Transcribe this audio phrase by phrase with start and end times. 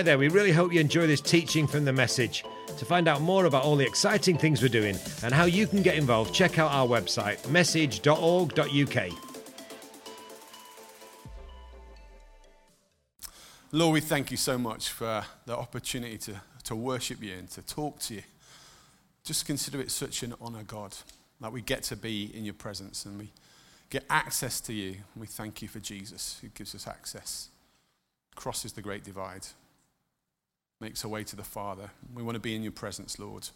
[0.00, 2.42] Hi there, we really hope you enjoy this teaching from the message.
[2.78, 5.82] To find out more about all the exciting things we're doing and how you can
[5.82, 9.10] get involved, check out our website, message.org.uk.
[13.72, 17.60] Lord, we thank you so much for the opportunity to, to worship you and to
[17.60, 18.22] talk to you.
[19.22, 20.96] Just consider it such an honor, God,
[21.42, 23.32] that we get to be in your presence and we
[23.90, 24.96] get access to you.
[25.14, 27.50] We thank you for Jesus who gives us access,
[28.34, 29.46] crosses the great divide,
[30.80, 31.90] makes a way to the Father.
[32.14, 33.46] We want to be in your presence, Lord.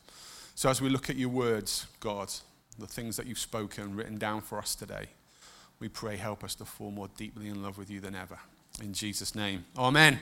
[0.54, 2.30] So as we look at your words, God,
[2.78, 5.06] the things that you've spoken, written down for us today,
[5.80, 8.38] we pray help us to fall more deeply in love with you than ever.
[8.82, 9.64] In Jesus' name.
[9.78, 10.18] Amen.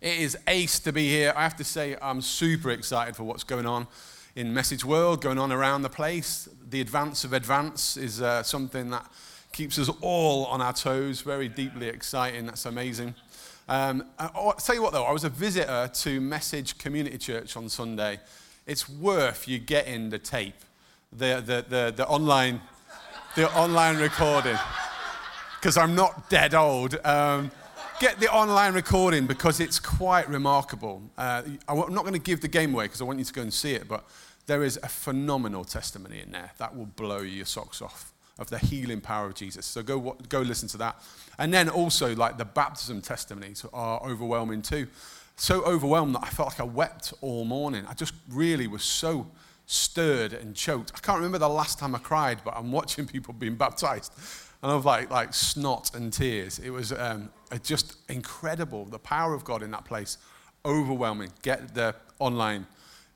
[0.00, 1.34] It is ace to be here.
[1.36, 3.86] I have to say, I'm super excited for what's going on
[4.34, 6.48] in Message World, going on around the place.
[6.70, 9.04] The advance of advance is uh, something that
[9.52, 12.46] keeps us all on our toes, very deeply exciting.
[12.46, 13.14] That's amazing.
[13.70, 17.68] Um, I'll tell you what, though, I was a visitor to Message Community Church on
[17.68, 18.18] Sunday.
[18.66, 20.56] It's worth you getting the tape,
[21.12, 22.60] the, the, the, the online,
[23.36, 24.58] the online recording
[25.54, 26.98] because I'm not dead old.
[27.06, 27.52] Um,
[28.00, 31.00] get the online recording because it's quite remarkable.
[31.16, 33.42] Uh, I'm not going to give the game away because I want you to go
[33.42, 34.04] and see it, but
[34.46, 38.09] there is a phenomenal testimony in there that will blow your socks off
[38.40, 39.66] of the healing power of Jesus.
[39.66, 41.00] So go, go listen to that.
[41.38, 44.88] And then also, like the baptism testimonies are overwhelming too.
[45.36, 47.84] So overwhelmed that I felt like I wept all morning.
[47.88, 49.26] I just really was so
[49.66, 50.92] stirred and choked.
[50.94, 54.12] I can't remember the last time I cried, but I'm watching people being baptized
[54.62, 56.58] and of like, like snot and tears.
[56.58, 57.30] It was um,
[57.62, 58.84] just incredible.
[58.84, 60.18] The power of God in that place,
[60.64, 61.30] overwhelming.
[61.42, 62.66] Get the online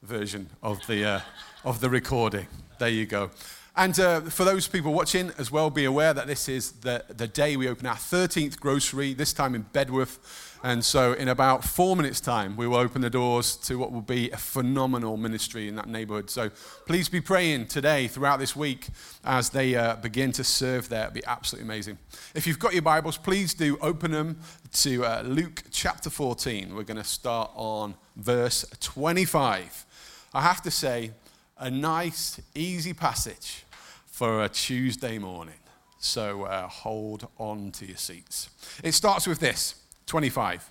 [0.03, 1.20] version of the, uh,
[1.64, 2.47] of the recording.
[2.78, 3.31] There you go.
[3.77, 7.27] And uh, for those people watching as well, be aware that this is the, the
[7.27, 10.19] day we open our 13th grocery, this time in Bedworth.
[10.62, 14.00] And so, in about four minutes' time, we will open the doors to what will
[14.00, 16.31] be a phenomenal ministry in that neighborhood.
[16.31, 16.50] So,
[16.86, 18.87] please be praying today, throughout this week,
[19.25, 21.06] as they uh, begin to serve there.
[21.06, 21.98] It'll be absolutely amazing.
[22.32, 24.38] If you've got your Bibles, please do open them
[24.75, 26.77] to uh, Luke chapter 14.
[26.77, 29.84] We're going to start on verse 25.
[30.32, 31.10] I have to say,
[31.59, 33.65] a nice, easy passage
[34.14, 35.58] for a Tuesday morning.
[35.98, 38.48] So, uh, hold on to your seats.
[38.84, 39.75] It starts with this.
[40.06, 40.70] 25.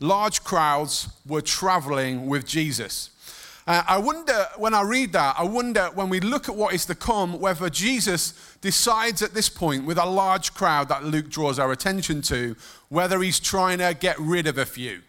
[0.00, 3.10] Large crowds were traveling with Jesus.
[3.68, 6.84] Uh, I wonder, when I read that, I wonder when we look at what is
[6.86, 11.60] to come, whether Jesus decides at this point, with a large crowd that Luke draws
[11.60, 12.56] our attention to,
[12.88, 15.02] whether he's trying to get rid of a few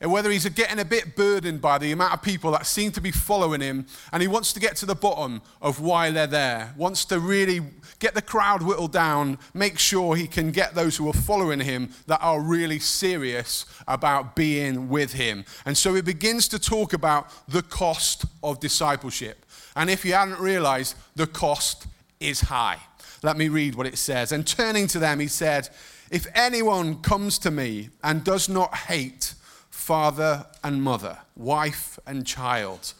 [0.00, 3.00] and whether he's getting a bit burdened by the amount of people that seem to
[3.00, 6.72] be following him, and he wants to get to the bottom of why they're there,
[6.76, 7.60] wants to really
[7.98, 11.90] get the crowd whittled down, make sure he can get those who are following him
[12.06, 15.44] that are really serious about being with him.
[15.66, 19.44] And so he begins to talk about the cost of discipleship.
[19.76, 21.86] And if you hadn't realized, the cost
[22.20, 22.78] is high.
[23.22, 24.32] Let me read what it says.
[24.32, 25.68] And turning to them, he said,
[26.10, 29.34] If anyone comes to me and does not hate,
[29.90, 32.94] father and mother, wife and child,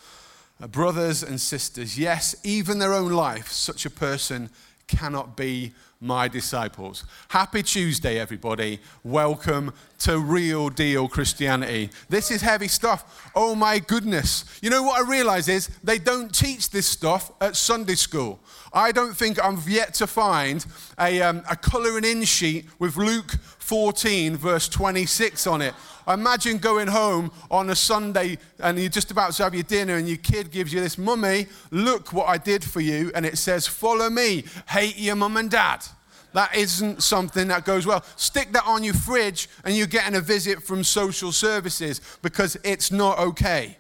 [0.61, 4.51] uh, brothers and sisters, yes, even their own life, such a person
[4.89, 7.05] cannot be my disciples.
[7.29, 8.81] Happy Tuesday, everybody.
[9.05, 11.91] Welcome to Real Deal Christianity.
[12.09, 13.31] This is heavy stuff.
[13.37, 14.45] Oh my goodness.
[14.61, 18.41] You know what I realize is they don't teach this stuff at Sunday school.
[18.73, 20.67] I don't think I've yet to find
[20.99, 23.37] a, um, a colouring in sheet with Luke
[23.71, 25.75] 14, verse 26 on it.
[26.09, 30.09] Imagine going home on a Sunday and you're just about to have your dinner and
[30.09, 33.13] your kid gives you this, Mummy, look what I did for you.
[33.15, 35.87] And it says, Follow me, hate your mum and dad.
[36.33, 38.03] That isn't something that goes well.
[38.17, 42.91] Stick that on your fridge and you're getting a visit from social services because it's
[42.91, 43.77] not okay.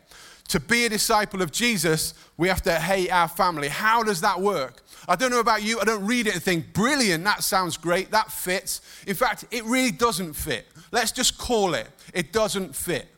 [0.50, 3.66] To be a disciple of Jesus, we have to hate our family.
[3.66, 4.84] How does that work?
[5.10, 8.12] I don't know about you, I don't read it and think, brilliant, that sounds great,
[8.12, 8.80] that fits.
[9.08, 10.68] In fact, it really doesn't fit.
[10.92, 13.08] Let's just call it, it doesn't fit.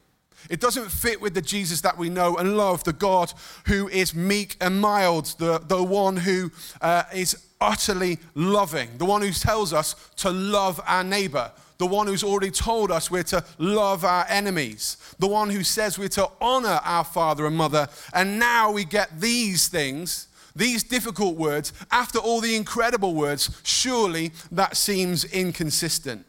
[0.49, 3.35] It doesn't fit with the Jesus that we know and love, the God
[3.67, 6.51] who is meek and mild, the, the one who
[6.81, 12.07] uh, is utterly loving, the one who tells us to love our neighbor, the one
[12.07, 16.31] who's already told us we're to love our enemies, the one who says we're to
[16.41, 17.87] honor our father and mother.
[18.15, 24.33] And now we get these things these difficult words, after all the incredible words, surely
[24.51, 26.27] that seems inconsistent.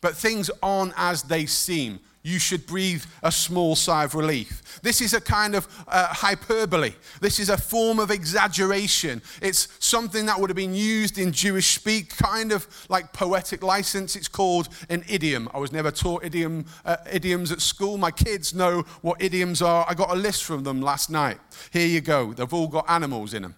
[0.00, 2.00] But things aren't as they seem.
[2.26, 4.80] You should breathe a small sigh of relief.
[4.82, 6.92] This is a kind of uh, hyperbole.
[7.20, 9.22] This is a form of exaggeration.
[9.40, 14.16] It's something that would have been used in Jewish speak, kind of like poetic license.
[14.16, 15.48] It's called an idiom.
[15.54, 17.96] I was never taught idiom, uh, idioms at school.
[17.96, 19.86] My kids know what idioms are.
[19.88, 21.38] I got a list from them last night.
[21.72, 22.32] Here you go.
[22.32, 23.54] They've all got animals in them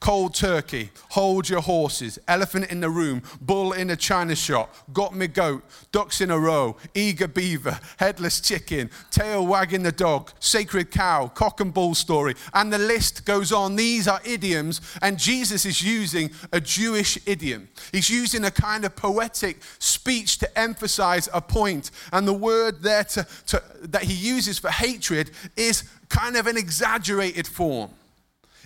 [0.00, 5.14] cold turkey, hold your horses, elephant in the room, bull in a china shop, got
[5.14, 10.90] me goat, ducks in a row, eager beaver, headless chicken, tail wagging the dog, sacred
[10.90, 13.74] cow, cock and bull story, and the list goes on.
[13.74, 17.68] These are idioms, and Jesus is using a Jewish idiom.
[17.90, 23.04] He's using a kind of poetic speech to emphasize a point, and the word there
[23.04, 27.90] to, to, that he uses for hatred is kind of an exaggerated form.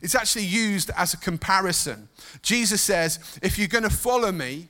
[0.02, 2.08] It's actually used as a comparison.
[2.43, 4.69] Jesus says, if you're going to follow me,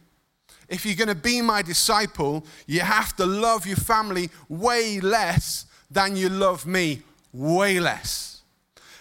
[0.68, 5.66] if you're going to be my disciple, you have to love your family way less
[5.90, 7.02] than you love me,
[7.32, 8.42] way less.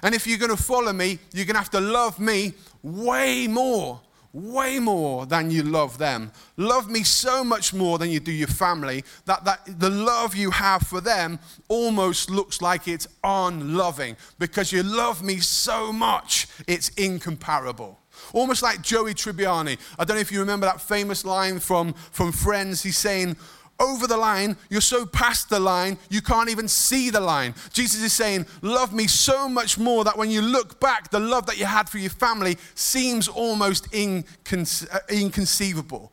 [0.01, 3.47] And if you're going to follow me, you're going to have to love me way
[3.47, 4.01] more
[4.33, 6.31] way more than you love them.
[6.57, 10.51] Love me so much more than you do your family that, that the love you
[10.51, 16.89] have for them almost looks like it's unloving because you love me so much, it's
[16.89, 17.99] incomparable.
[18.33, 19.77] Almost like Joey Tribbiani.
[19.97, 22.83] I don't know if you remember that famous line from, from Friends.
[22.83, 23.35] He's saying,
[23.81, 27.55] over the line, you're so past the line, you can't even see the line.
[27.73, 31.47] Jesus is saying, Love me so much more that when you look back, the love
[31.47, 36.11] that you had for your family seems almost inconce- uh, inconceivable.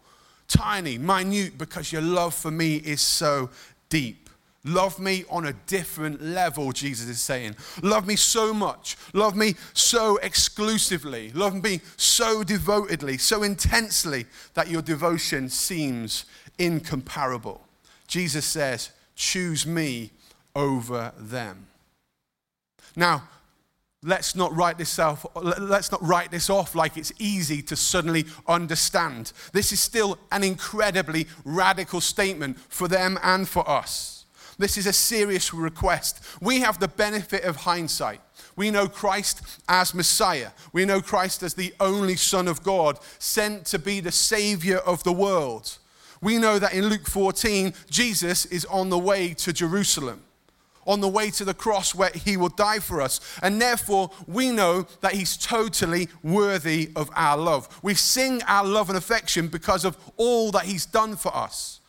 [0.48, 3.50] Tiny, minute, because your love for me is so
[3.90, 4.28] deep.
[4.64, 7.54] Love me on a different level, Jesus is saying.
[7.82, 8.96] Love me so much.
[9.12, 11.30] Love me so exclusively.
[11.32, 16.24] Love me so devotedly, so intensely that your devotion seems
[16.58, 17.60] incomparable.
[18.06, 20.12] Jesus says, Choose me
[20.54, 21.66] over them.
[22.94, 23.28] Now,
[24.02, 28.26] let's not write this off, let's not write this off like it's easy to suddenly
[28.46, 29.32] understand.
[29.52, 34.26] This is still an incredibly radical statement for them and for us.
[34.58, 36.20] This is a serious request.
[36.40, 38.20] We have the benefit of hindsight.
[38.56, 40.50] We know Christ as Messiah.
[40.72, 45.04] We know Christ as the only Son of God, sent to be the Savior of
[45.04, 45.78] the world
[46.20, 50.22] we know that in Luke 14, Jesus is on the way to Jerusalem,
[50.86, 53.20] on the way to the cross where he will die for us.
[53.42, 57.80] And therefore, we know that he's totally worthy of our love.
[57.82, 61.80] We sing our love and affection because of all that he's done for us.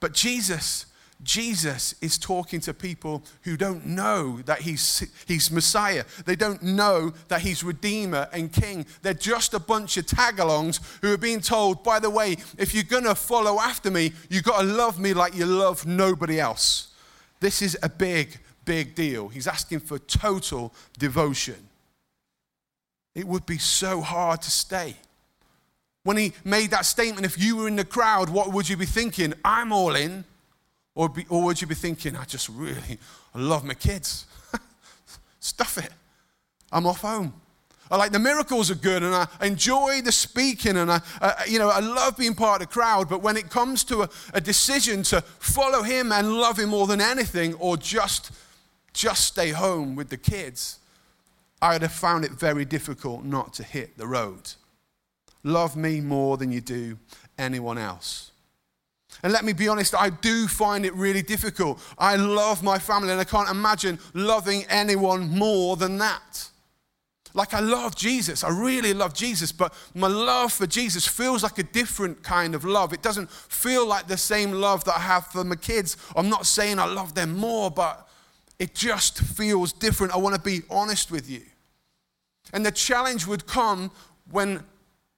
[0.00, 0.86] But Jesus
[1.24, 6.04] Jesus is talking to people who don't know that he's, he's Messiah.
[6.26, 8.86] They don't know that he's Redeemer and King.
[9.02, 12.74] They're just a bunch of tag alongs who are being told, by the way, if
[12.74, 16.38] you're going to follow after me, you've got to love me like you love nobody
[16.38, 16.88] else.
[17.40, 19.28] This is a big, big deal.
[19.28, 21.68] He's asking for total devotion.
[23.14, 24.96] It would be so hard to stay.
[26.02, 28.86] When he made that statement, if you were in the crowd, what would you be
[28.86, 29.32] thinking?
[29.44, 30.24] I'm all in.
[30.94, 32.98] Or, be, or would you be thinking, I just really
[33.34, 34.26] I love my kids?
[35.40, 35.90] Stuff it.
[36.70, 37.34] I'm off home.
[37.90, 41.58] I like the miracles are good and I enjoy the speaking and I, uh, you
[41.58, 43.08] know, I love being part of the crowd.
[43.08, 46.86] But when it comes to a, a decision to follow him and love him more
[46.86, 48.32] than anything or just,
[48.94, 50.78] just stay home with the kids,
[51.60, 54.52] I would have found it very difficult not to hit the road.
[55.42, 56.98] Love me more than you do
[57.38, 58.30] anyone else.
[59.22, 61.80] And let me be honest, I do find it really difficult.
[61.98, 66.50] I love my family and I can't imagine loving anyone more than that.
[67.36, 68.44] Like, I love Jesus.
[68.44, 72.64] I really love Jesus, but my love for Jesus feels like a different kind of
[72.64, 72.92] love.
[72.92, 75.96] It doesn't feel like the same love that I have for my kids.
[76.14, 78.08] I'm not saying I love them more, but
[78.60, 80.14] it just feels different.
[80.14, 81.42] I want to be honest with you.
[82.52, 83.90] And the challenge would come
[84.30, 84.62] when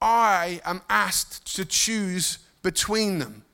[0.00, 3.44] I am asked to choose between them.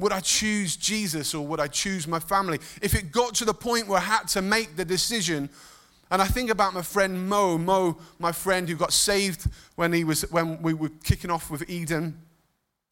[0.00, 2.58] Would I choose Jesus or would I choose my family?
[2.80, 5.50] If it got to the point where I had to make the decision,
[6.10, 10.02] and I think about my friend Mo, Mo, my friend who got saved when, he
[10.02, 12.18] was, when we were kicking off with Eden.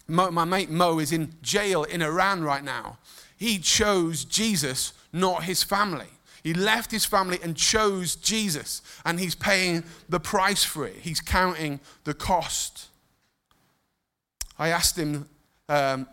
[0.06, 2.98] Mo, my mate Mo is in jail in Iran right now.
[3.38, 6.08] He chose Jesus, not his family.
[6.42, 10.96] He left his family and chose Jesus, and he's paying the price for it.
[11.00, 12.88] He's counting the cost.
[14.58, 15.26] I asked him
[15.70, 16.06] um,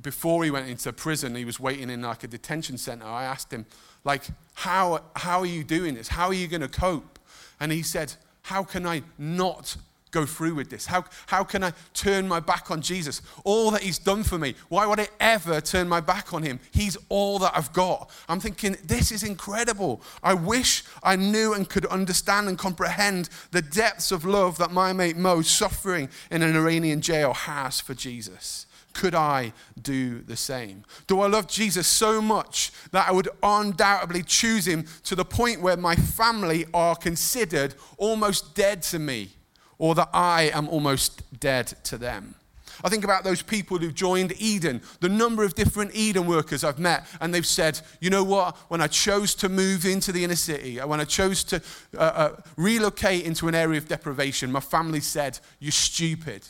[0.00, 3.06] before he went into prison, he was waiting in like a detention center.
[3.06, 3.66] I asked him,
[4.04, 4.24] like,
[4.54, 6.08] how, how are you doing this?
[6.08, 7.18] How are you going to cope?
[7.60, 9.76] And he said, how can I not
[10.10, 10.86] go through with this?
[10.86, 13.22] How, how can I turn my back on Jesus?
[13.44, 14.54] All that he's done for me.
[14.68, 16.60] Why would I ever turn my back on him?
[16.70, 18.10] He's all that I've got.
[18.28, 20.02] I'm thinking, this is incredible.
[20.22, 24.92] I wish I knew and could understand and comprehend the depths of love that my
[24.92, 28.66] mate Mo, suffering in an Iranian jail, has for Jesus.
[28.94, 30.84] Could I do the same?
[31.06, 35.60] Do I love Jesus so much that I would undoubtedly choose him to the point
[35.60, 39.32] where my family are considered almost dead to me,
[39.78, 42.36] or that I am almost dead to them?
[42.82, 46.78] I think about those people who joined Eden, the number of different Eden workers I've
[46.78, 50.36] met, and they've said, you know what, when I chose to move into the inner
[50.36, 51.62] city, when I chose to
[51.96, 56.46] uh, uh, relocate into an area of deprivation, my family said, You're stupid.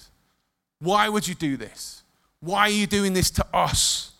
[0.78, 2.03] Why would you do this?
[2.44, 4.12] Why are you doing this to us?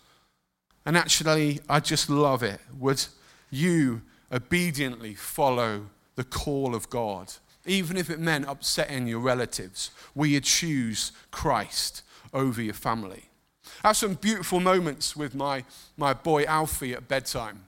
[0.83, 2.59] And actually, I just love it.
[2.79, 3.05] Would
[3.51, 4.01] you
[4.31, 7.31] obediently follow the call of God?
[7.67, 12.01] Even if it meant upsetting your relatives, will you choose Christ
[12.33, 13.25] over your family?
[13.83, 15.63] I have some beautiful moments with my,
[15.95, 17.65] my boy Alfie at bedtime.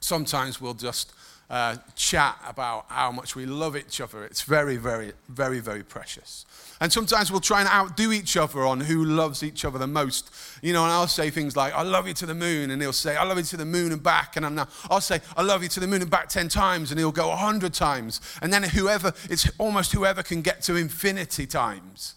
[0.00, 1.12] Sometimes we'll just
[1.52, 4.24] uh, chat about how much we love each other.
[4.24, 6.46] It's very, very, very, very precious.
[6.80, 10.30] And sometimes we'll try and outdo each other on who loves each other the most.
[10.62, 12.70] You know, and I'll say things like, I love you to the moon.
[12.70, 14.36] And he'll say, I love you to the moon and back.
[14.36, 16.90] And I'm now, I'll say, I love you to the moon and back 10 times.
[16.90, 18.22] And he'll go 100 times.
[18.40, 22.14] And then whoever, it's almost whoever can get to infinity times.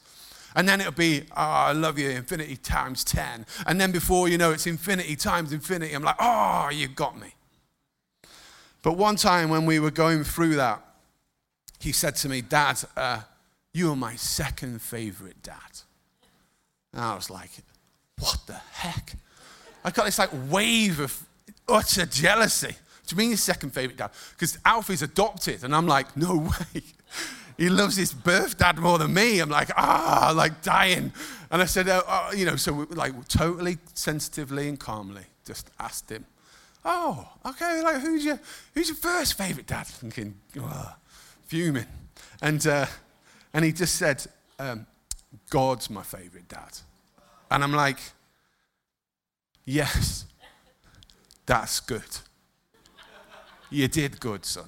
[0.56, 3.46] And then it'll be, oh, I love you, infinity times 10.
[3.68, 7.35] And then before you know it's infinity times infinity, I'm like, oh, you got me.
[8.86, 10.80] But one time when we were going through that,
[11.80, 13.22] he said to me, Dad, uh,
[13.74, 15.82] you are my second favorite dad.
[16.94, 17.50] And I was like,
[18.20, 19.14] What the heck?
[19.84, 21.20] I got this like wave of
[21.68, 22.76] utter jealousy.
[23.08, 24.12] Do you mean your second favorite dad?
[24.34, 26.84] Because Alfie's adopted, and I'm like, No way.
[27.58, 29.40] He loves his birth dad more than me.
[29.40, 31.14] I'm like, ah, like dying.
[31.50, 36.12] And I said, oh, oh, you know, so like totally sensitively and calmly just asked
[36.12, 36.26] him,
[36.86, 38.40] oh, okay, like who's your,
[38.74, 39.88] who's your first favorite dad?
[39.88, 40.36] Thinking,
[41.48, 41.86] fuming.
[42.42, 42.86] And, uh,
[43.54, 44.26] and he just said,
[44.60, 44.86] um,
[45.50, 46.78] God's my favorite dad.
[47.50, 48.00] And I'm like,
[49.66, 50.26] yes,
[51.46, 52.04] that's good.
[53.70, 54.66] You did good, son.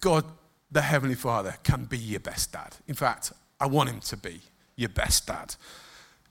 [0.00, 0.24] God,
[0.70, 2.76] the Heavenly Father, can be your best dad.
[2.86, 4.40] In fact, I want him to be
[4.74, 5.54] your best dad.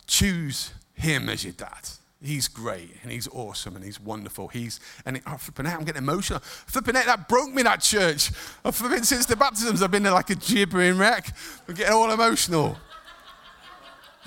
[0.07, 1.89] Choose him as your dad.
[2.21, 4.47] He's great and he's awesome and he's wonderful.
[4.47, 6.39] He's and it, oh, flipping out, I'm getting emotional.
[6.39, 8.31] Flipping out, that broke me that church.
[8.63, 11.35] Oh, flipping since the baptisms, I've been like a gibbering wreck.
[11.67, 12.77] I'm getting all emotional.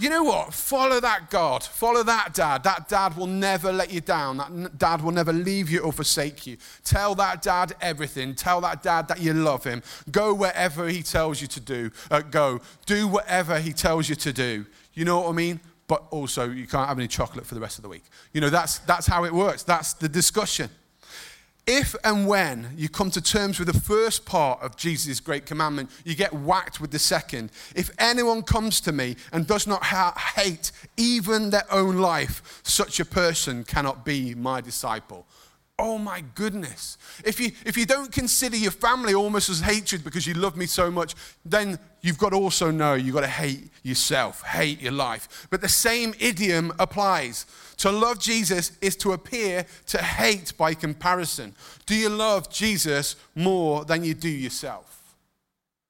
[0.00, 0.54] You know what?
[0.54, 1.64] Follow that God.
[1.64, 2.62] Follow that dad.
[2.62, 4.36] That dad will never let you down.
[4.36, 6.56] That dad will never leave you or forsake you.
[6.84, 8.36] Tell that dad everything.
[8.36, 9.82] Tell that dad that you love him.
[10.12, 11.90] Go wherever he tells you to do.
[12.12, 12.60] Uh, go.
[12.86, 14.66] Do whatever he tells you to do.
[14.94, 15.58] You know what I mean?
[15.88, 18.04] But also you can't have any chocolate for the rest of the week.
[18.32, 19.64] You know, that's, that's how it works.
[19.64, 20.70] That's the discussion.
[21.66, 25.90] If and when you come to terms with the first part of Jesus' great commandment,
[26.02, 27.50] you get whacked with the second.
[27.76, 33.00] If anyone comes to me and does not ha- hate even their own life, such
[33.00, 35.26] a person cannot be my disciple.
[35.80, 36.98] Oh my goodness.
[37.24, 40.66] If you, if you don't consider your family almost as hatred because you love me
[40.66, 44.92] so much, then you've got to also know you've got to hate yourself, hate your
[44.92, 45.46] life.
[45.50, 47.46] But the same idiom applies.
[47.78, 51.54] To love Jesus is to appear to hate by comparison.
[51.86, 55.16] Do you love Jesus more than you do yourself?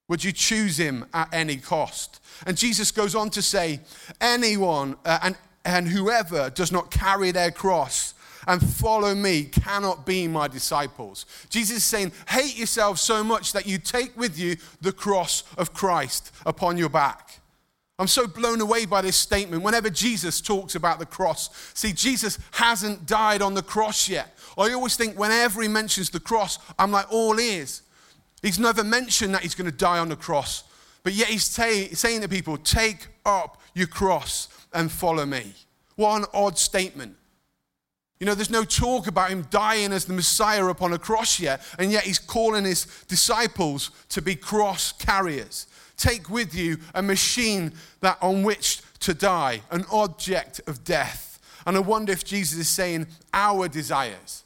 [0.08, 2.20] Would you choose him at any cost?
[2.46, 3.80] And Jesus goes on to say,
[4.20, 8.12] anyone uh, and, and whoever does not carry their cross
[8.48, 11.26] and follow me cannot be my disciples.
[11.50, 15.74] Jesus is saying, hate yourself so much that you take with you the cross of
[15.74, 17.40] Christ upon your back.
[17.98, 19.62] I'm so blown away by this statement.
[19.62, 24.34] Whenever Jesus talks about the cross, see, Jesus hasn't died on the cross yet.
[24.56, 27.82] I always think whenever he mentions the cross, I'm like, all ears.
[28.40, 30.64] He's never mentioned that he's going to die on the cross.
[31.02, 35.52] But yet he's t- saying to people, take up your cross and follow me.
[35.96, 37.16] What an odd statement.
[38.20, 41.62] You know, there's no talk about him dying as the Messiah upon a cross yet,
[41.78, 45.66] and yet he's calling his disciples to be cross carriers.
[45.96, 51.38] Take with you a machine that on which to die, an object of death.
[51.66, 54.44] And I wonder if Jesus is saying our desires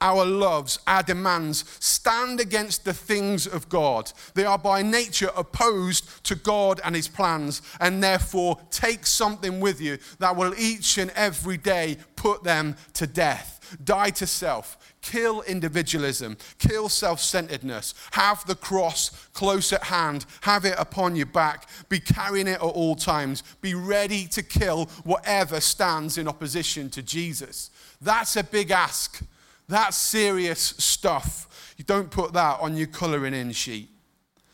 [0.00, 4.12] our loves, our demands stand against the things of God.
[4.34, 9.80] They are by nature opposed to God and His plans, and therefore take something with
[9.80, 13.54] you that will each and every day put them to death.
[13.84, 14.94] Die to self.
[15.02, 16.36] Kill individualism.
[16.58, 17.94] Kill self centeredness.
[18.12, 20.24] Have the cross close at hand.
[20.42, 21.68] Have it upon your back.
[21.88, 23.42] Be carrying it at all times.
[23.60, 27.70] Be ready to kill whatever stands in opposition to Jesus.
[28.00, 29.22] That's a big ask.
[29.68, 31.74] That's serious stuff.
[31.76, 33.90] You don't put that on your colouring in sheet.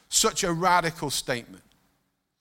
[0.09, 1.63] Such a radical statement.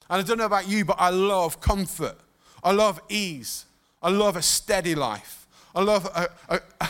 [0.10, 2.18] And I don't know about you, but I love comfort.
[2.64, 3.66] I love ease.
[4.02, 5.48] I love a steady life.
[5.76, 6.90] I love a, a,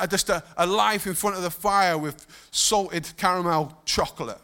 [0.00, 4.40] a, just a life in front of the fire with salted caramel chocolate.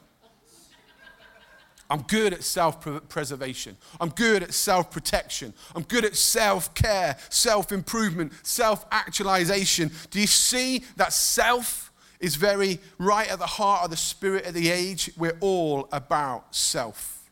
[1.90, 3.76] I'm good at self preservation.
[4.00, 5.54] I'm good at self protection.
[5.74, 9.90] I'm good at self care, self improvement, self actualization.
[10.10, 14.54] Do you see that self is very right at the heart of the spirit of
[14.54, 15.10] the age?
[15.16, 17.30] We're all about self.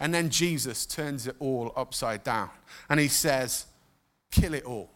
[0.00, 2.50] And then Jesus turns it all upside down
[2.88, 3.66] and he says,
[4.32, 4.90] kill it all.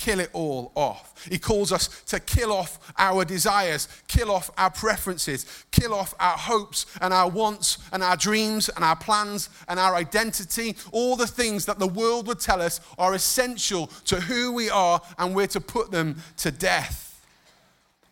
[0.00, 1.28] Kill it all off.
[1.30, 6.38] He calls us to kill off our desires, kill off our preferences, kill off our
[6.38, 11.26] hopes and our wants and our dreams and our plans and our identity, all the
[11.26, 15.46] things that the world would tell us are essential to who we are, and we're
[15.48, 17.22] to put them to death.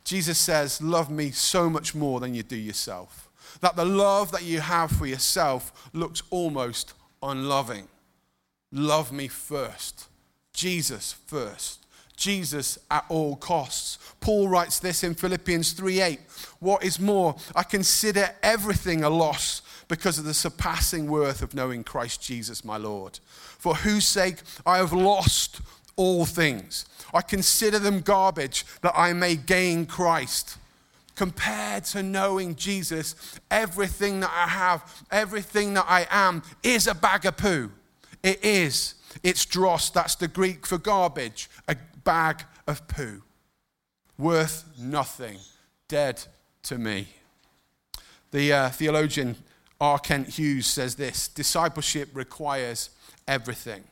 [0.04, 3.30] Jesus says, Love me so much more than you do yourself.
[3.62, 6.92] That the love that you have for yourself looks almost
[7.23, 7.88] unloving.
[8.71, 10.09] Love me first.
[10.58, 11.86] Jesus first.
[12.16, 13.96] Jesus at all costs.
[14.18, 16.18] Paul writes this in Philippians 3:8.
[16.58, 21.84] What is more, I consider everything a loss because of the surpassing worth of knowing
[21.84, 23.20] Christ Jesus my Lord,
[23.56, 25.60] for whose sake I have lost
[25.94, 26.86] all things.
[27.14, 30.56] I consider them garbage that I may gain Christ.
[31.14, 33.14] Compared to knowing Jesus,
[33.48, 37.70] everything that I have, everything that I am is a bag of poo.
[38.24, 38.94] It is.
[39.22, 43.22] It's dross, that's the Greek for garbage, a bag of poo.
[44.16, 45.38] Worth nothing,
[45.88, 46.25] dead
[46.64, 47.08] to me.
[48.30, 49.37] The uh, theologian
[49.80, 49.98] R.
[49.98, 52.90] Kent Hughes says this discipleship requires
[53.26, 53.84] everything.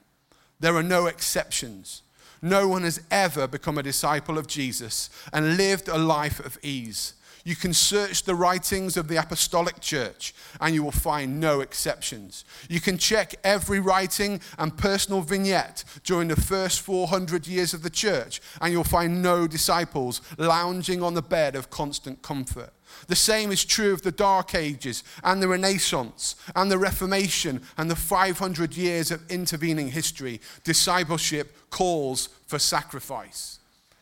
[0.59, 2.03] There are no exceptions.
[2.43, 7.15] No one has ever become a disciple of Jesus and lived a life of ease.
[7.47, 12.45] You can search the writings of the Apostolic Church and you will find no exceptions.
[12.69, 17.89] You can check every writing and personal vignette during the first 400 years of the
[17.89, 22.73] church and you'll find no disciples lounging on the bed of constant comfort.
[23.07, 27.89] The same is true of the Dark Ages and the Renaissance and the Reformation and
[27.89, 30.41] the 500 years of intervening history.
[30.65, 33.61] Discipleship calls for sacrifice.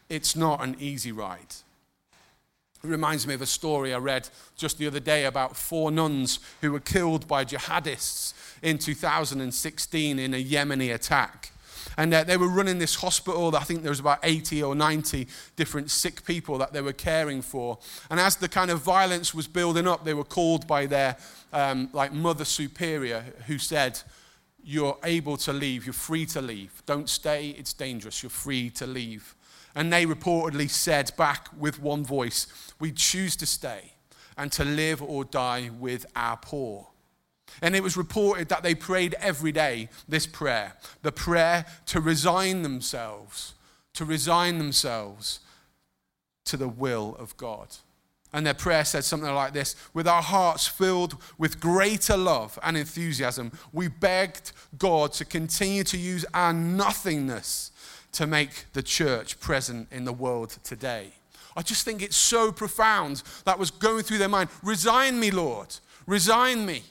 [0.08, 1.56] It's not an easy ride.
[2.84, 6.38] It reminds me of a story I read just the other day about four nuns
[6.60, 11.52] who were killed by jihadists in 2016 in a Yemeni attack.
[11.96, 13.56] And uh, they were running this hospital.
[13.56, 17.40] I think there was about 80 or 90 different sick people that they were caring
[17.40, 17.78] for.
[18.10, 21.16] And as the kind of violence was building up, they were called by their
[21.54, 24.00] um, like mother superior, who said,
[24.62, 25.86] "You're able to leave.
[25.86, 26.82] You're free to leave.
[26.84, 27.50] Don't stay.
[27.50, 28.22] It's dangerous.
[28.22, 29.34] You're free to leave."
[29.74, 32.46] And they reportedly said back with one voice,
[32.78, 33.92] We choose to stay
[34.36, 36.88] and to live or die with our poor.
[37.62, 42.62] And it was reported that they prayed every day this prayer the prayer to resign
[42.62, 43.54] themselves,
[43.94, 45.40] to resign themselves
[46.46, 47.68] to the will of God.
[48.32, 52.76] And their prayer said something like this With our hearts filled with greater love and
[52.76, 57.70] enthusiasm, we begged God to continue to use our nothingness
[58.14, 61.12] to make the church present in the world today.
[61.56, 64.50] I just think it's so profound that was going through their mind.
[64.62, 65.74] Resign me, Lord.
[66.06, 66.82] Resign me.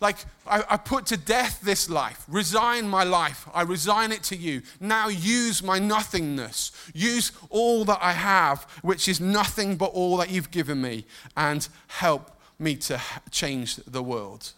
[0.00, 0.16] Like,
[0.46, 2.24] I, I, put to death this life.
[2.26, 3.48] Resign my life.
[3.54, 4.62] I resign it to you.
[4.80, 6.72] Now use my nothingness.
[6.92, 11.04] Use all that I have, which is nothing but all that you've given me,
[11.36, 14.52] and help me to change the world.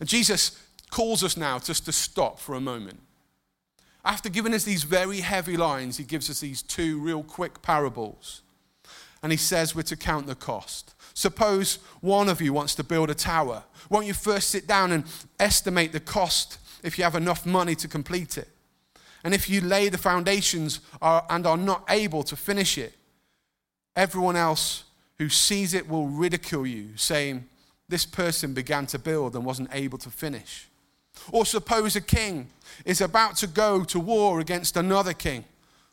[0.00, 0.58] And Jesus
[0.90, 3.00] calls us now just to stop for a moment
[4.08, 8.40] after giving us these very heavy lines, he gives us these two real quick parables.
[9.22, 10.94] And he says we're to count the cost.
[11.12, 13.64] Suppose one of you wants to build a tower.
[13.90, 15.04] Won't you first sit down and
[15.38, 18.48] estimate the cost if you have enough money to complete it?
[19.24, 22.94] And if you lay the foundations and are not able to finish it,
[23.94, 24.84] everyone else
[25.18, 27.46] who sees it will ridicule you, saying,
[27.90, 30.67] This person began to build and wasn't able to finish.
[31.32, 32.48] Or suppose a king
[32.84, 35.44] is about to go to war against another king.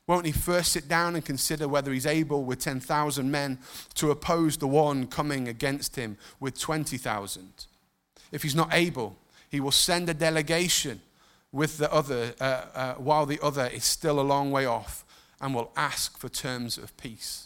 [0.07, 3.57] Won't he first sit down and consider whether he's able with 10,000 men
[3.95, 7.65] to oppose the one coming against him with 20,000?
[8.31, 9.17] If he's not able,
[9.49, 11.01] he will send a delegation
[11.51, 15.05] with the other uh, uh, while the other is still a long way off
[15.41, 17.44] and will ask for terms of peace.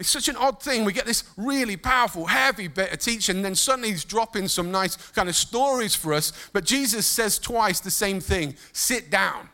[0.00, 0.86] It's such an odd thing.
[0.86, 4.72] We get this really powerful, heavy bit of teaching, and then suddenly he's dropping some
[4.72, 6.32] nice kind of stories for us.
[6.54, 9.50] But Jesus says twice the same thing sit down.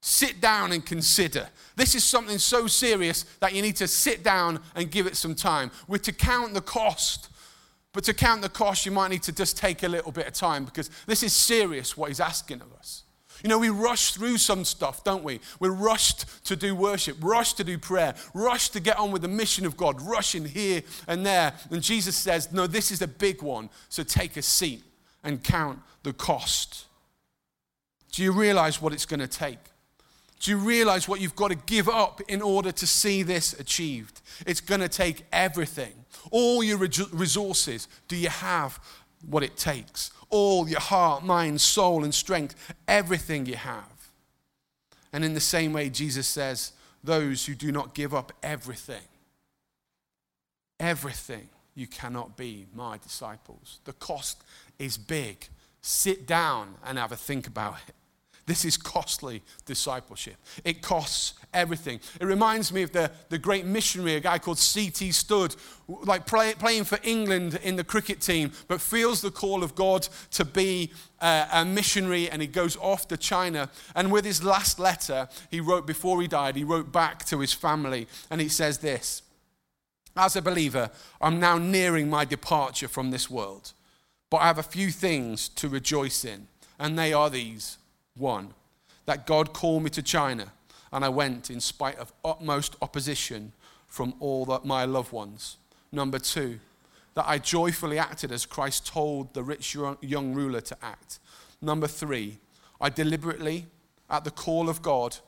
[0.00, 1.48] Sit down and consider.
[1.74, 5.34] This is something so serious that you need to sit down and give it some
[5.34, 5.72] time.
[5.88, 7.28] We're to count the cost.
[7.92, 10.32] But to count the cost, you might need to just take a little bit of
[10.32, 13.02] time because this is serious what he's asking of us.
[13.42, 15.40] You know, we rush through some stuff, don't we?
[15.58, 19.28] We're rushed to do worship, rushed to do prayer, rushed to get on with the
[19.28, 21.52] mission of God, rushing here and there.
[21.70, 24.84] And Jesus says, No, this is a big one, so take a seat
[25.24, 26.86] and count the cost.
[28.12, 29.58] Do you realize what it's going to take?
[30.40, 34.20] Do you realize what you've got to give up in order to see this achieved?
[34.44, 35.92] It's going to take everything.
[36.32, 37.86] All your resources.
[38.08, 38.80] Do you have
[39.24, 40.10] what it takes?
[40.32, 44.08] All your heart, mind, soul, and strength, everything you have.
[45.12, 46.72] And in the same way, Jesus says,
[47.04, 49.02] those who do not give up everything,
[50.80, 53.80] everything, you cannot be my disciples.
[53.84, 54.42] The cost
[54.78, 55.48] is big.
[55.82, 57.94] Sit down and have a think about it.
[58.52, 60.34] This is costly discipleship.
[60.62, 62.00] It costs everything.
[62.20, 65.10] It reminds me of the, the great missionary, a guy called C.T.
[65.12, 65.56] Studd,
[65.88, 70.06] like play, playing for England in the cricket team, but feels the call of God
[70.32, 73.70] to be uh, a missionary and he goes off to China.
[73.94, 77.54] And with his last letter, he wrote, before he died, he wrote back to his
[77.54, 79.22] family and he says this
[80.14, 80.90] As a believer,
[81.22, 83.72] I'm now nearing my departure from this world,
[84.28, 87.78] but I have a few things to rejoice in, and they are these.
[88.16, 88.54] One,
[89.06, 90.52] that God called me to China
[90.92, 93.52] and I went in spite of utmost opposition
[93.88, 95.56] from all my loved ones.
[95.90, 96.60] Number two,
[97.14, 101.18] that I joyfully acted as Christ told the rich young ruler to act.
[101.60, 102.38] Number three,
[102.80, 103.66] I deliberately,
[104.10, 105.18] at the call of God,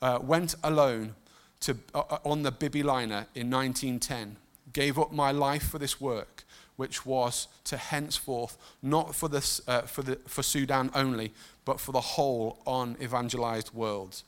[0.00, 1.14] uh, went alone
[1.60, 4.36] to, uh, uh on the Bibby liner in 1910,
[4.72, 6.43] gave up my life for this work,
[6.76, 11.32] which was to henceforth, not for, this, uh, for, the, for Sudan only,
[11.64, 14.22] but for the whole unevangelized world.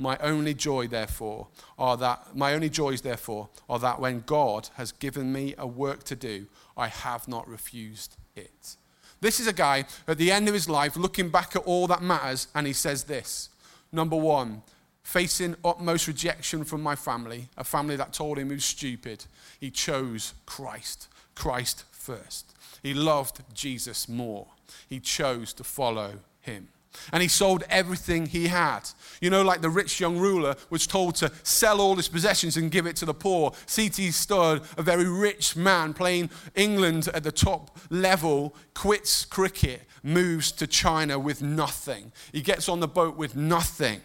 [0.00, 4.92] My only joy, therefore, are that my only joys, therefore, are that when God has
[4.92, 8.76] given me a work to do, I have not refused it.
[9.20, 12.00] This is a guy at the end of his life looking back at all that
[12.00, 13.48] matters, and he says this.
[13.90, 14.62] Number one,
[15.02, 19.24] facing utmost rejection from my family, a family that told him he was stupid,
[19.58, 21.08] he chose Christ.
[21.34, 22.54] Christ first.
[22.82, 24.46] He loved Jesus more.
[24.88, 26.68] He chose to follow him.
[27.12, 28.80] And he sold everything he had.
[29.20, 32.70] You know, like the rich young ruler was told to sell all his possessions and
[32.70, 33.52] give it to the poor.
[33.66, 34.10] C.T.
[34.10, 40.66] Studd, a very rich man playing England at the top level, quits cricket, moves to
[40.66, 42.10] China with nothing.
[42.32, 44.00] He gets on the boat with nothing.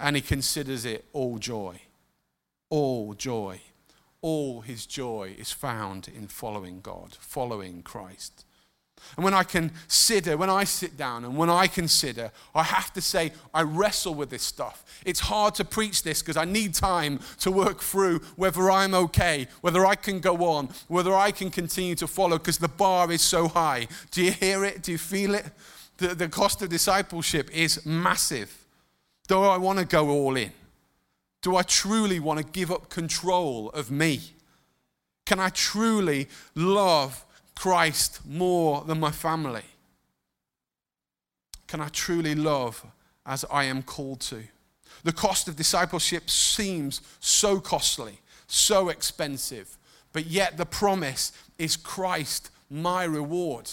[0.00, 1.80] And he considers it all joy.
[2.70, 3.60] All joy
[4.22, 8.44] all his joy is found in following God, following Christ.
[9.16, 13.00] And when I consider, when I sit down and when I consider, I have to
[13.00, 14.84] say, I wrestle with this stuff.
[15.04, 19.48] It's hard to preach this because I need time to work through whether I'm okay,
[19.60, 23.22] whether I can go on, whether I can continue to follow because the bar is
[23.22, 23.88] so high.
[24.12, 24.82] Do you hear it?
[24.82, 25.46] Do you feel it?
[25.98, 28.56] The, the cost of discipleship is massive.
[29.28, 30.52] Do I want to go all in?
[31.42, 34.20] Do I truly want to give up control of me?
[35.26, 37.24] Can I truly love
[37.56, 39.64] Christ more than my family?
[41.66, 42.84] Can I truly love
[43.26, 44.44] as I am called to?
[45.04, 49.78] The cost of discipleship seems so costly, so expensive,
[50.12, 53.70] but yet the promise is Christ, my reward.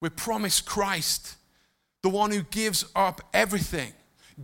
[0.00, 1.36] We're promised Christ,
[2.02, 3.92] the one who gives up everything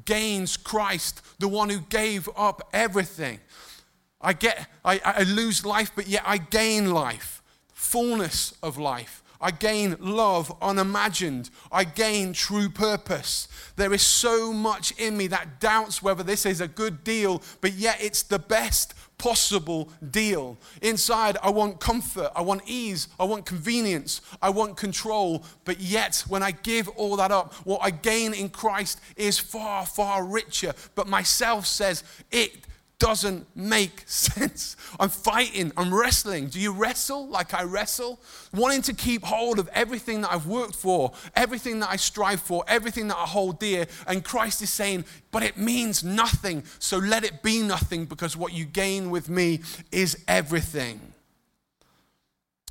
[0.05, 3.41] gains Christ, the one who gave up everything.
[4.21, 9.23] I get, I, I lose life, but yet I gain life, fullness of life.
[9.41, 11.51] I gain love unimagined.
[11.71, 13.47] I gain true purpose.
[13.77, 17.75] There is so much in me that doubts whether this is a good deal, but
[17.75, 20.59] yet it's the best possible deal.
[20.83, 25.47] Inside, I want comfort, I want ease, I want convenience, I want control.
[25.65, 29.87] But yet, when I give all that up, what I gain in Christ is far,
[29.87, 30.75] far richer.
[30.95, 32.67] But myself says it
[33.05, 34.77] doesn't make sense.
[34.99, 36.47] I'm fighting, I'm wrestling.
[36.47, 38.19] Do you wrestle like I wrestle?
[38.55, 42.65] Wanting to keep hold of everything that I've worked for, everything that I strive for,
[42.67, 43.87] everything that I hold dear.
[44.07, 46.65] And Christ is saying, but it means nothing.
[46.79, 49.61] So let it be nothing because what you gain with me
[49.93, 50.99] is everything.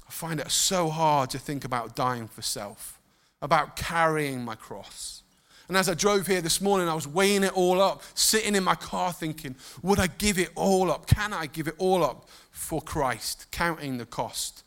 [0.07, 2.99] I find it so hard to think about dying for self,
[3.41, 5.22] about carrying my cross.
[5.67, 8.63] And as I drove here this morning, I was weighing it all up, sitting in
[8.63, 11.07] my car thinking, would I give it all up?
[11.07, 13.47] Can I give it all up for Christ?
[13.51, 14.63] Counting the cost.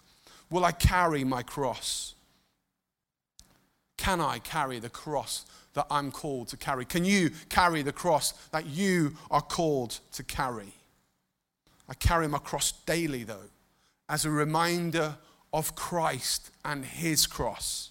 [0.50, 2.14] Will I carry my cross?
[3.98, 6.84] Can I carry the cross that I'm called to carry?
[6.84, 10.72] Can you carry the cross that you are called to carry?
[11.88, 13.50] I carry my cross daily, though,
[14.08, 15.16] as a reminder
[15.52, 17.90] of Christ and his cross.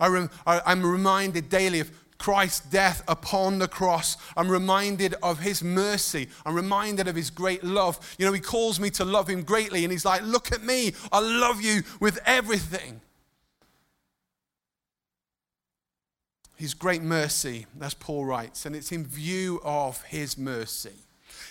[0.00, 1.90] I am reminded daily of
[2.22, 4.16] Christ's death upon the cross.
[4.36, 6.28] I'm reminded of his mercy.
[6.46, 8.14] I'm reminded of his great love.
[8.16, 10.92] You know, he calls me to love him greatly, and he's like, Look at me.
[11.10, 13.00] I love you with everything.
[16.54, 20.94] His great mercy, as Paul writes, and it's in view of his mercy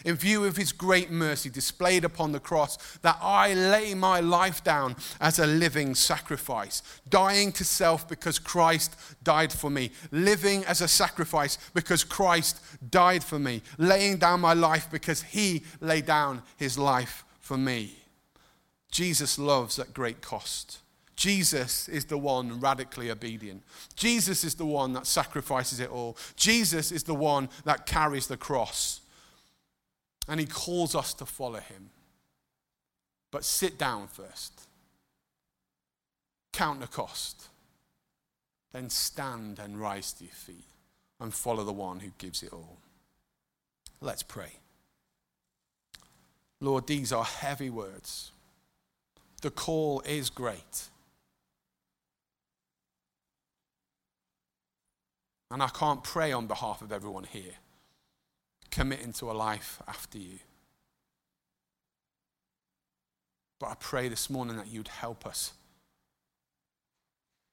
[0.06, 4.64] in view of his great mercy displayed upon the cross, that I lay my life
[4.64, 10.82] down as a living sacrifice, dying to self because Christ died for me, living as
[10.82, 16.42] a sacrifice because Christ died for me, laying down my life because he laid down
[16.58, 17.96] his life for me.
[18.92, 20.80] Jesus loves at great cost.
[21.16, 23.62] Jesus is the one radically obedient.
[23.96, 26.18] Jesus is the one that sacrifices it all.
[26.36, 29.01] Jesus is the one that carries the cross.
[30.32, 31.89] And he calls us to follow him.
[33.32, 34.62] But sit down first,
[36.54, 37.50] count the cost,
[38.72, 40.70] then stand and rise to your feet
[41.20, 42.78] and follow the one who gives it all.
[44.00, 44.54] Let's pray.
[46.62, 48.32] Lord, these are heavy words.
[49.41, 50.88] The call is great.
[55.52, 57.58] And I can't pray on behalf of everyone here
[58.71, 60.39] committing to a life after you.
[63.60, 65.53] But I pray this morning that you'd help us.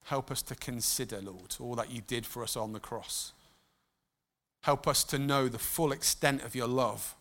[0.05, 3.33] Help us to consider, Lord, all that you did for us on the cross.
[4.63, 7.15] Help us to know the full extent of your love,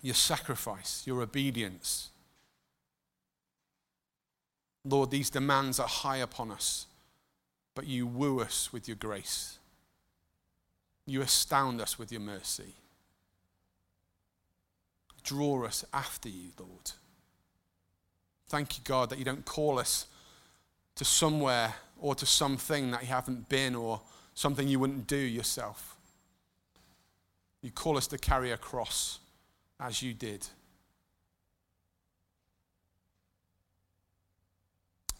[0.00, 2.10] your sacrifice, your obedience.
[4.84, 6.86] Lord, these demands are high upon us,
[7.74, 9.58] but you woo us with your grace.
[11.08, 12.74] You astound us with your mercy.
[15.24, 16.92] Draw us after you, Lord.
[18.50, 20.06] Thank you, God, that you don't call us
[20.96, 24.02] to somewhere or to something that you haven't been or
[24.34, 25.96] something you wouldn't do yourself.
[27.62, 29.18] You call us to carry a cross
[29.80, 30.46] as you did.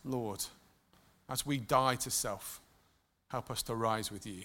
[0.05, 0.45] Lord,
[1.31, 2.61] as we die to self,
[3.29, 4.45] help us to rise with you.